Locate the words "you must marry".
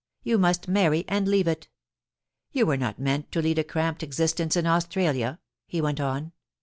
0.23-1.05